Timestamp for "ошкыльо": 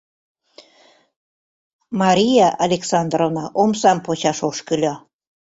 4.49-4.93